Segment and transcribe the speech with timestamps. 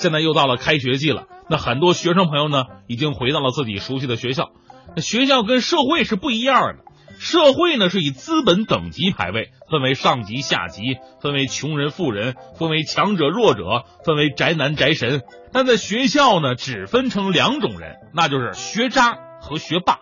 [0.00, 4.48] 现在又到了开学季了，那很多学生朋友呢，已经回到了自己熟悉的学校。
[4.96, 6.84] 那学校跟社会是不一样的，
[7.18, 15.20] 社会呢是以资本等级排位，分为上级、下级，分为穷人、富人，分为强者、弱者，分为宅男、宅神。
[15.52, 19.98] 但在学校呢，只分成两种人，那就是学渣和学霸。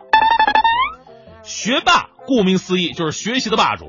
[1.43, 3.85] 学霸顾名思义就是学习的霸主，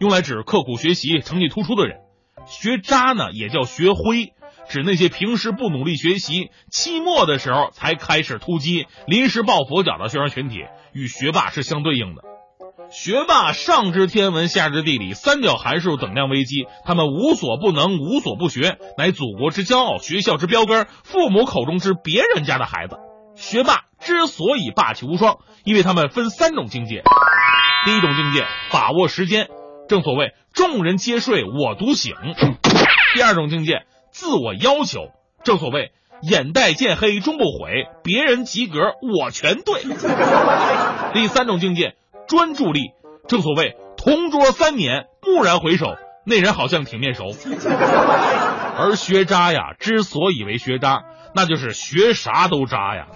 [0.00, 1.98] 用来指刻苦学习、成绩突出的人。
[2.48, 4.32] 学渣呢也叫学灰，
[4.68, 12.22] 指那些平时不努力学习，期末的时候才开始突击、临时抱佛脚的学生群体，与学霸是相对应的。
[12.90, 22.96] 学霸上知天文，下知地理，三角函数等量危机，他们无所不能，无所不学，乃祖国之骄傲，学校之标杆，父母口中之别人家的孩子。
[23.34, 27.02] 学霸之所以霸气无双，因为他们分三种境界。
[27.86, 29.48] 第一种境界，把握时间，
[29.88, 32.14] 正所谓众人皆睡我独醒；
[33.14, 35.08] 第二种境界，自我要求，
[35.42, 35.90] 正所谓
[36.20, 38.78] 眼袋见黑终不悔，别人及格
[39.18, 39.80] 我全对；
[41.12, 41.96] 第三种境界，
[42.28, 42.92] 专注力，
[43.26, 47.34] 正所谓同桌三年，蓦然回首，那人好像挺面熟。
[48.78, 51.04] 而学渣呀，之所以为学渣。
[51.34, 53.06] 那就是学啥都渣呀，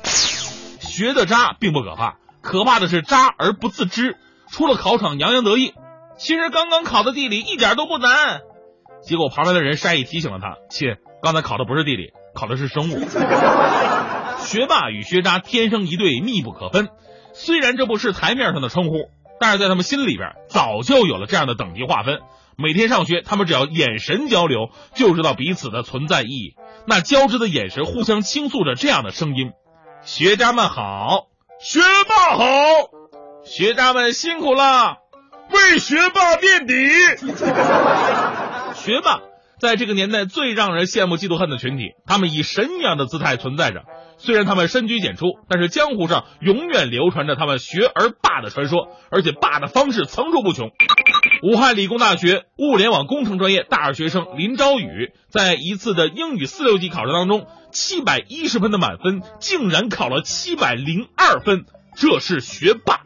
[0.81, 4.17] 学的渣并不可怕，可怕的是渣而不自知。
[4.51, 5.75] 出了考场洋洋得意，
[6.17, 8.41] 其实刚刚考的地理一点都不难。
[9.03, 12.99] 结果旁边的人善意提醒了他：“亲，刚才考的不是地理，考的是生物。”
[14.41, 16.89] 学霸与学渣天生一对，密不可分。
[17.33, 22.21] 虽然这不是台面上的称呼，但是在他们心里边早就有了这样的等级划分。
[22.57, 26.55] 每天上学，他们只要眼神交流，就知道彼此的存在意义。
[26.87, 29.53] 那交织的眼神互相倾诉着这样的声音
[30.03, 31.27] ：“学渣们好，
[31.59, 32.45] 学霸好，
[33.45, 34.97] 学渣们辛苦了，
[35.51, 36.75] 为学霸垫底。”
[38.87, 39.21] 学霸
[39.59, 43.83] 在这个年代最让人羡慕、嫉妒、恨的群体，他们以神一样的姿态存在着。
[44.17, 50.71] 虽然他们深居简出，但是江湖上永远流传着他们学而霸的传说，而且霸的方式层出不穷。
[51.43, 61.65] 武汉理工大学物联网工程专业大二学生林朝宇，在一次的英语四六级考试当中，七百一十分的满分，竟然考了七百零二分，
[61.97, 63.01] 这是学霸。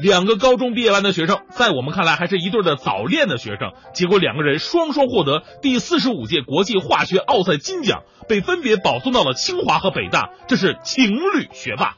[0.00, 11.96] 两个高中毕业班的学生，在我们看来还是一对的早恋的学生，结果两个人双双获得第四十五届国际化学奥赛金奖，被分别保送到了清华和北大，这是情侣学霸。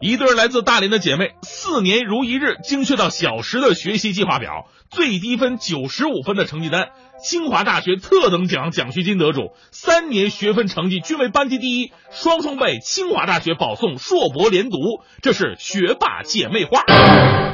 [0.00, 6.90] 一对来自大连的姐妹，四年如一日，精确到小时的学习计划表，最低分九十五分的成绩单，
[7.22, 14.76] 清华大学特等奖奖学金得主，三年学分成绩均为班级第一，双双被清华大学保送硕博连读，
[15.22, 16.82] 这是学霸姐妹花。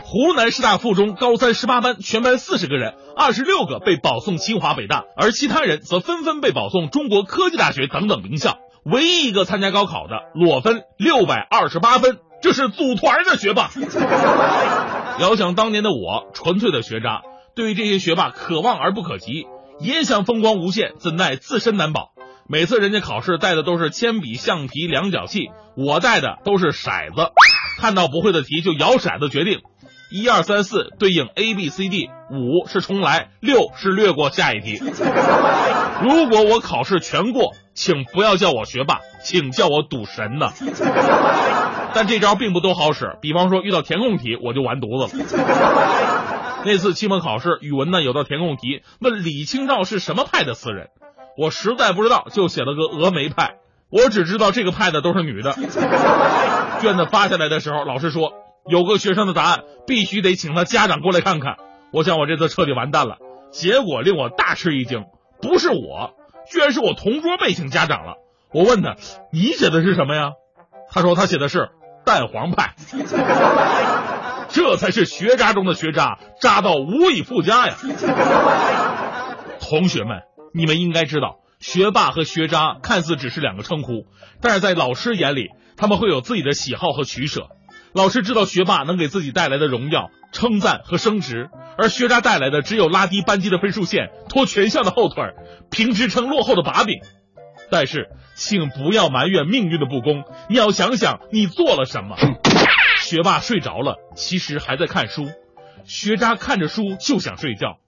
[0.04, 8.58] 湖南师大附中高三十八班，全班四十个人，二十六个被保送清华北大，而其他人则纷纷被保送中国科技大学等等名校。
[8.84, 12.18] 唯一一个参加高考的，裸分六百二十八分。
[12.42, 13.70] 这是组团的学霸。
[15.20, 17.22] 遥想当年的我，纯粹的学渣，
[17.54, 19.46] 对于这些学霸可望而不可及，
[19.80, 22.10] 也想风光无限，怎奈自身难保。
[22.48, 27.30] 每次人家考试带的都是铅笔、橡皮、量角器，我带的都是骰子。
[27.78, 29.60] 看到不会的题就摇骰子决定，
[30.10, 34.78] 一二三四对应 A B C D，五是重来，六是略过下一题。
[36.02, 40.50] 如果我考试全过，请不要叫我学霸，请叫我赌神呢。
[41.94, 45.24] 但这招并不都好使，比方说遇到填空题，我就完犊子了。
[46.64, 50.88] 那次期末考试语文呢，有道填空题问李清照是什么派的词人，
[51.36, 53.56] 我实在不知道，就写了个峨眉派。
[53.90, 55.52] 我只知道这个派的都是女的。
[56.80, 58.32] 卷子发下来的时候，老师说
[58.66, 61.56] 有个学生的答案必须得请他家长过来看看。
[61.92, 63.16] 我想我这次彻底完蛋了。
[63.50, 65.04] 结果令我大吃一惊，
[65.42, 66.14] 不是我，
[66.50, 68.16] 居然是我同桌被请家长了。
[68.52, 68.96] 我问他，
[69.32, 70.32] 你写的是什么呀？
[70.90, 71.70] 他说他写的是。
[72.04, 72.74] 蛋黄派，
[74.50, 77.76] 这才是学渣中的学渣，渣到无以复加呀！
[79.60, 80.22] 同学们，
[80.52, 84.06] 你们应该知道，学霸和学渣看似只是两个称呼，
[84.40, 87.50] 但是在老师眼里，他们会有自己的喜好和取舍。
[87.92, 95.22] 老师知道学霸能给自己带来的荣耀、称赞和升职，而学渣带来的只有拉低班级的分数线、拖全校的后腿、
[95.70, 97.00] 评职称落后的把柄。
[97.70, 102.16] 但是，请不要埋怨命运的不公，你要想想你做了什么。
[103.00, 105.24] 学霸睡着了，其实还在看书；
[105.84, 107.78] 学渣看着书就想睡觉。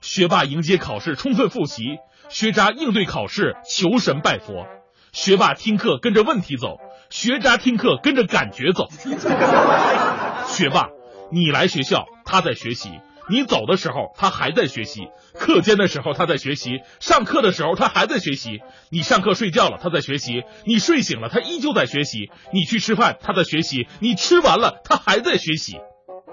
[0.00, 1.96] 学霸迎接考试，充分复习；
[2.28, 4.66] 学渣应对考试，求神拜佛。
[5.12, 6.78] 学霸听课跟着问题走，
[7.08, 8.88] 学渣听课跟着感觉走。
[10.48, 10.88] 学霸，
[11.30, 12.90] 你来学校，他在学习；
[13.28, 18.60] 你走的时候他还在学习，课间的时候他在学习，上课的时候他还在学习。
[18.90, 22.30] 你上课睡觉了，他在学习；你睡醒了，他依旧在学习。
[22.52, 25.78] 你去吃饭，他在学习；你吃完了，他还在学习。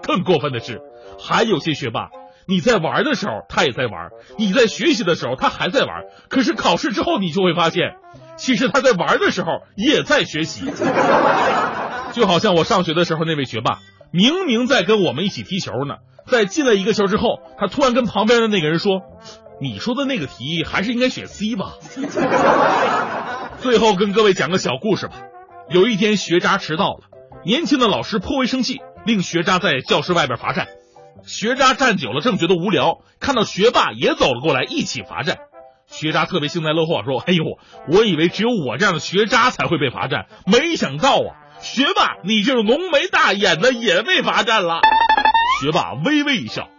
[0.03, 0.81] 更过分的是，
[1.19, 2.09] 还有些学霸，
[2.47, 6.03] 你在玩的时候他也在玩，你在学习的时候他还在玩。
[6.27, 7.95] 可是考试之后，你就会发现，
[8.37, 10.65] 其实他在玩的时候也在学习。
[12.13, 13.79] 就好像我上学的时候那位学霸，
[14.11, 15.95] 明明在跟我们一起踢球呢，
[16.27, 19.01] 在进了一个球之后，他突然跟旁边的那个人说
[19.61, 21.73] ：“你说的那个题还是应该选 C 吧。”
[23.59, 25.15] 最后跟各位讲个小故事吧。
[25.69, 26.99] 有一天学渣迟到了，
[27.45, 30.67] 年轻的老师颇为生气，令学渣在教室外边罚站。
[31.23, 35.37] 学渣站久了正觉得无聊，看到学霸也走了过来，一起罚站。
[35.85, 37.43] 学渣特别幸灾乐祸说：“哎呦，
[37.87, 44.81] 我以为只有我这样的学渣才会被罚站，没想到啊！”学霸，你就是浓眉大眼的也被罚站了。
[45.61, 46.69] 学霸微微一笑，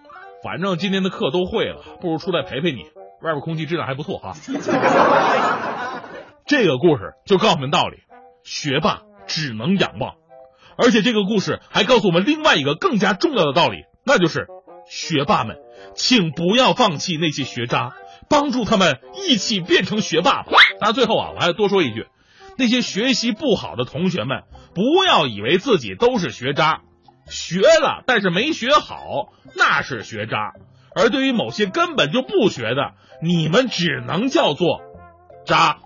[0.43, 2.83] 反正今天的课都会了，不如出来陪陪你。
[3.23, 4.35] 外边空气质量还不错哈。
[6.47, 7.99] 这个故事就告诉我们道理：
[8.43, 10.15] 学霸只能仰望。
[10.77, 14.49] 而且这个故事还告诉我们另外一个更加重要的道理，那就是
[14.91, 15.59] 学霸们，
[15.95, 17.93] 请不要放弃那些学渣，
[18.29, 20.51] 帮助他们一起变成学霸吧。
[20.81, 22.09] 当然，最后啊，我还多说一句。
[22.57, 24.43] 那些学习不好的同学们，
[24.75, 26.83] 不要以为自己都是学渣，
[27.29, 30.53] 学了但是没学好，那是学渣；
[30.95, 34.81] 而对于某些根本就不学的，你们只能叫做
[35.45, 35.79] 渣。